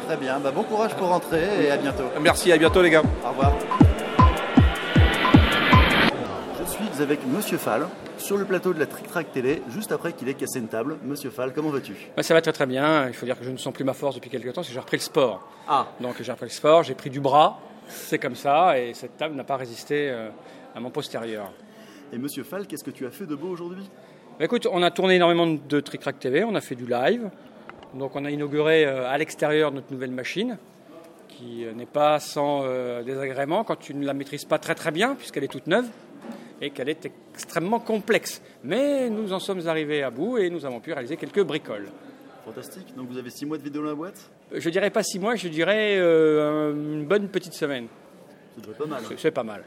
[0.07, 0.39] Très bien.
[0.39, 2.05] Bah, bon courage pour rentrer et à bientôt.
[2.21, 3.03] Merci, à bientôt les gars.
[3.25, 3.53] Au revoir.
[7.01, 7.87] Avec Monsieur Fall
[8.19, 10.97] sur le plateau de la Trick Track Télé, juste après qu'il ait cassé une table.
[11.05, 11.95] Monsieur Fall, comment vas-tu?
[12.17, 13.09] Bah, ça va très très bien.
[13.09, 14.75] Il faut dire que je ne sens plus ma force depuis quelques temps, parce que
[14.75, 15.49] j'ai repris le sport.
[15.69, 15.89] Ah.
[16.01, 17.61] Donc j'ai repris le sport, j'ai pris du bras.
[17.89, 20.29] C'est comme ça, et cette table n'a pas résisté euh,
[20.75, 21.53] à mon postérieur.
[22.13, 23.89] Et Monsieur Fall, qu'est-ce que tu as fait de beau aujourd'hui?
[24.39, 27.31] Bah, écoute, on a tourné énormément de Trick Track TV, on a fait du live.
[27.95, 30.59] Donc on a inauguré euh, à l'extérieur notre nouvelle machine,
[31.29, 34.91] qui euh, n'est pas sans euh, désagrément quand tu ne la maîtrises pas très très
[34.91, 35.87] bien, puisqu'elle est toute neuve
[36.61, 38.41] et qu'elle est extrêmement complexe.
[38.65, 41.87] Mais nous en sommes arrivés à bout et nous avons pu réaliser quelques bricoles.
[42.45, 42.95] Fantastique.
[42.97, 44.31] Donc vous avez 6 mois de vidéo dans la boîte?
[44.53, 47.87] Je dirais pas six mois, je dirais euh, une bonne petite semaine.
[48.65, 49.03] C'est pas mal.
[49.09, 49.65] C'est- C'est pas mal.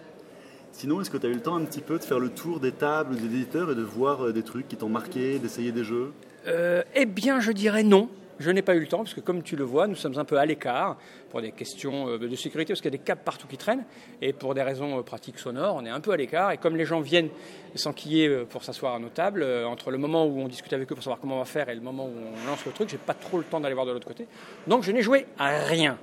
[0.71, 2.60] Sinon, est-ce que tu as eu le temps un petit peu de faire le tour
[2.62, 5.84] des tables, des éditeurs et de voir euh, des trucs qui t'ont marqué, d'essayer des
[5.84, 6.13] jeux?
[6.47, 8.08] Euh, eh bien, je dirais non.
[8.39, 10.25] Je n'ai pas eu le temps, parce que comme tu le vois, nous sommes un
[10.25, 10.97] peu à l'écart
[11.30, 13.84] pour des questions euh, de sécurité, parce qu'il y a des câbles partout qui traînent,
[14.21, 16.52] et pour des raisons euh, pratiques sonores, on est un peu à l'écart.
[16.52, 17.30] Et comme les gens viennent
[17.75, 20.95] s'enquiller euh, pour s'asseoir à nos tables, entre le moment où on discute avec eux
[20.95, 22.97] pour savoir comment on va faire et le moment où on lance le truc, j'ai
[22.97, 24.28] pas trop le temps d'aller voir de l'autre côté.
[24.67, 25.97] Donc je n'ai joué à rien.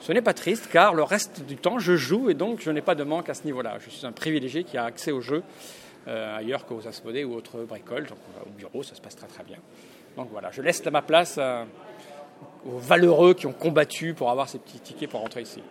[0.00, 2.82] Ce n'est pas triste, car le reste du temps, je joue, et donc je n'ai
[2.82, 3.78] pas de manque à ce niveau-là.
[3.80, 5.42] Je suis un privilégié qui a accès au jeu
[6.08, 8.06] euh, ailleurs qu'aux Asmodées ou autres bricoles.
[8.06, 9.58] Donc, au bureau, ça se passe très très bien.
[10.16, 14.80] Donc voilà, je laisse ma place aux valeureux qui ont combattu pour avoir ces petits
[14.80, 15.62] tickets pour rentrer ici.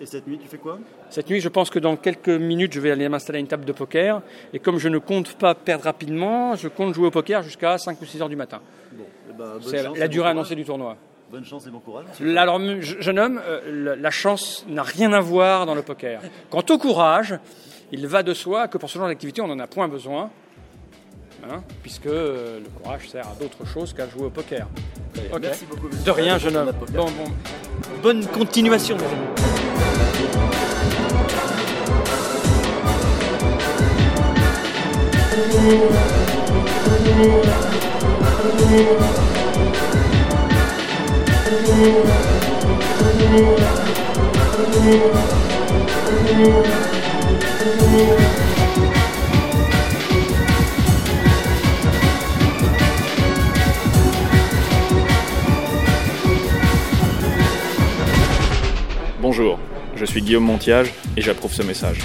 [0.00, 0.78] Et cette nuit, tu fais quoi?
[1.10, 3.64] Cette nuit, je pense que dans quelques minutes, je vais aller m'installer à une table
[3.64, 4.22] de poker.
[4.52, 8.00] Et comme je ne compte pas perdre rapidement, je compte jouer au poker jusqu'à 5
[8.00, 8.60] ou 6 heures du matin.
[8.92, 10.56] Bon, eh ben, C'est la durée bon annoncée courage.
[10.56, 10.96] du tournoi.
[11.32, 12.06] Bonne chance et bon courage.
[12.36, 16.20] Alors, je- jeune homme, euh, la- la chance n'a rien à voir dans le poker.
[16.48, 17.34] Quant au courage,
[17.90, 20.30] il va de soi que pour ce genre d'activité, on n'en a point besoin,
[21.44, 24.66] hein, puisque euh, le courage sert à d'autres choses qu'à jouer au poker.
[25.32, 25.40] Ok.
[25.42, 26.72] Merci beaucoup, De rien, jeune homme.
[26.92, 27.32] Bon, bon.
[28.02, 28.96] Bonne continuation.
[44.78, 46.52] mes
[47.90, 48.57] amis.
[59.40, 59.60] Bonjour,
[59.94, 62.00] je suis Guillaume Montiage et j'approuve ce message.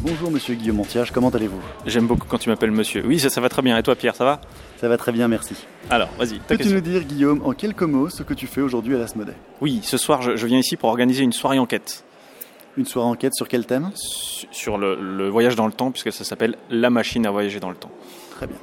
[0.00, 1.60] Bonjour Monsieur Guillaume Montiage, comment allez-vous?
[1.86, 3.02] J'aime beaucoup quand tu m'appelles monsieur.
[3.04, 3.76] Oui, ça, ça va très bien.
[3.76, 4.40] Et toi, Pierre, ça va?
[4.80, 5.56] Ça va très bien, merci.
[5.90, 8.98] Alors, vas-y, Peux-tu nous dire, Guillaume, en quelques mots, ce que tu fais aujourd'hui à
[8.98, 9.32] l'Asmodée?
[9.60, 12.04] Oui, ce soir, je, je viens ici pour organiser une soirée enquête.
[12.76, 13.90] Une soirée enquête sur quel thème?
[14.52, 17.70] Sur le, le voyage dans le temps, puisque ça s'appelle La machine à voyager dans
[17.70, 17.90] le temps.
[18.36, 18.58] Très bien.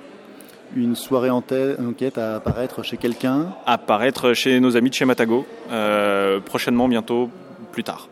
[0.75, 5.45] Une soirée enta- enquête à apparaître chez quelqu'un Apparaître chez nos amis de chez Matago,
[5.71, 7.29] euh, prochainement, bientôt,
[7.71, 8.09] plus tard.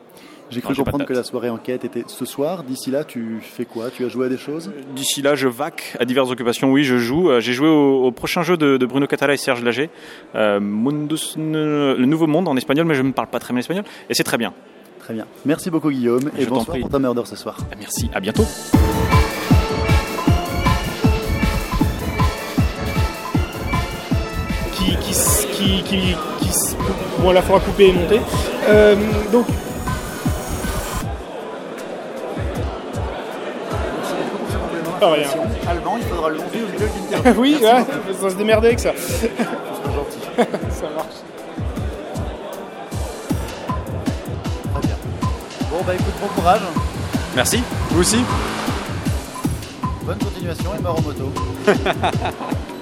[0.50, 2.64] J'ai cru comprendre que la soirée enquête était ce soir.
[2.64, 3.90] D'ici là, tu fais quoi?
[3.90, 4.72] Tu as joué à des choses?
[4.96, 6.72] D'ici là, je vaque à diverses occupations.
[6.72, 7.32] Oui, je joue.
[7.32, 9.90] Euh, J'ai joué au, au prochain jeu de, de Bruno Catala et Serge Lager,
[10.36, 13.84] euh, Mundus- le Nouveau Monde en espagnol, mais je ne parle pas très bien espagnol.
[14.10, 14.54] Et c'est très bien.
[15.00, 15.26] Très bien.
[15.44, 16.82] Merci beaucoup, Guillaume, et Je t'en bonsoir prie.
[16.82, 17.58] pour ta murder ce soir.
[17.80, 18.46] Merci, à bientôt.
[24.76, 25.14] Qui, qui,
[25.52, 26.76] qui, qui, qui
[27.20, 28.22] bon, là, faudra couper et monter.
[28.68, 28.96] Euh,
[29.32, 29.46] donc,
[35.06, 35.28] Ah, rien.
[35.68, 37.84] Allemand, il faudra le lever au milieu d'une oui, ouais,
[38.22, 38.92] faut se démerder avec ça.
[38.98, 40.20] c'est gentil.
[40.70, 41.20] Ça marche.
[44.74, 44.96] Très bien.
[45.70, 46.62] Bon, bah écoute, bon courage.
[47.36, 48.24] Merci, vous aussi.
[50.04, 51.32] Bonne continuation et mort en moto.